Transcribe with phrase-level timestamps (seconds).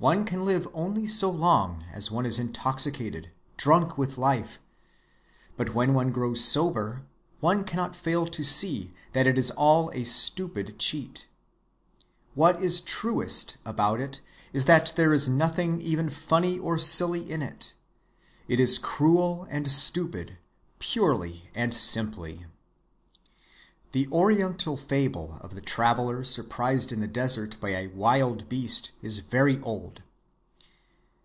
[0.00, 4.60] One can live only so long as one is intoxicated, drunk with life;
[5.56, 7.02] but when one grows sober
[7.40, 11.26] one cannot fail to see that it is all a stupid cheat.
[12.34, 14.20] What is truest about it
[14.52, 17.74] is that there is nothing even funny or silly in it;
[18.46, 20.38] it is cruel and stupid,
[20.78, 22.44] purely and simply.
[23.92, 29.20] "The oriental fable of the traveler surprised in the desert by a wild beast is
[29.20, 30.02] very old.